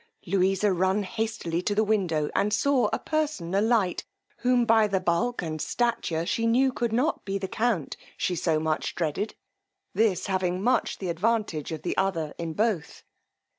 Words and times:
Louisa 0.25 0.73
run 0.73 1.03
hastily 1.03 1.61
to 1.61 1.75
the 1.75 1.83
window 1.83 2.31
and 2.33 2.51
saw 2.51 2.89
a 2.91 2.97
person 2.97 3.53
alight, 3.53 4.03
whom, 4.39 4.65
by 4.65 4.87
the 4.87 4.99
bulk 4.99 5.43
and 5.43 5.61
stature, 5.61 6.25
she 6.25 6.47
knew 6.47 6.71
could 6.71 6.91
not 6.91 7.23
be 7.23 7.37
the 7.37 7.47
count 7.47 7.95
she 8.17 8.35
so 8.35 8.59
much 8.59 8.95
dreaded, 8.95 9.35
this 9.93 10.25
having 10.25 10.59
much 10.59 10.97
the 10.97 11.09
advantage 11.09 11.71
of 11.71 11.83
the 11.83 11.95
other 11.97 12.33
in 12.39 12.53
both. 12.53 13.03